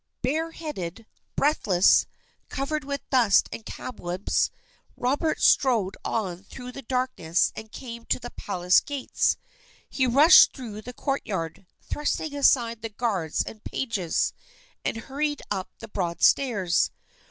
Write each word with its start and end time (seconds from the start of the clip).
Bareheaded, 0.23 1.05
breathless, 1.35 2.07
covered 2.49 2.83
with 2.83 3.07
dust 3.11 3.47
and 3.51 3.63
cobwebs, 3.67 4.49
Robert 4.97 5.39
strode 5.39 5.95
on 6.03 6.43
through 6.43 6.71
the 6.71 6.81
darkness, 6.81 7.51
and 7.55 7.71
came 7.71 8.05
to 8.05 8.19
the 8.19 8.31
palace 8.31 8.79
gates. 8.79 9.37
He 9.87 10.07
rushed 10.07 10.53
through 10.53 10.81
the 10.81 10.93
courtyard, 10.93 11.67
thrusting 11.83 12.33
aside 12.33 12.81
the 12.81 12.89
guards 12.89 13.43
and 13.43 13.63
pages, 13.63 14.33
and 14.83 14.97
hurried 14.97 15.43
up 15.51 15.69
the 15.77 15.87
broad 15.87 16.23
stairs. 16.23 16.89